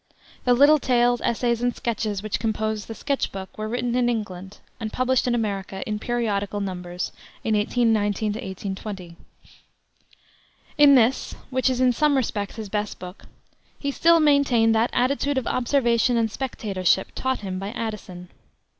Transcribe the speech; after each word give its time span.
The 0.45 0.55
little 0.55 0.79
tales, 0.79 1.21
essays, 1.21 1.61
and 1.61 1.75
sketches 1.75 2.23
which 2.23 2.39
compose 2.39 2.87
the 2.87 2.95
Sketch 2.95 3.31
Book 3.31 3.55
were 3.55 3.67
written 3.69 3.93
in 3.95 4.09
England, 4.09 4.57
and 4.79 4.91
published 4.91 5.27
in 5.27 5.35
America, 5.35 5.87
in 5.87 5.99
periodical 5.99 6.59
numbers, 6.59 7.11
in 7.43 7.55
1819 7.55 8.73
20. 8.73 9.15
In 10.79 10.95
this, 10.95 11.33
which 11.51 11.69
is 11.69 11.79
in 11.79 11.93
some 11.93 12.17
respects 12.17 12.55
his 12.55 12.67
best 12.67 12.97
book, 12.97 13.25
he 13.77 13.91
still 13.91 14.19
maintained 14.19 14.73
that 14.73 14.89
attitude 14.91 15.37
of 15.37 15.45
observation 15.45 16.17
and 16.17 16.31
spectatorship 16.31 17.09
taught 17.13 17.41
him 17.41 17.59
by 17.59 17.69
Addison. 17.69 18.29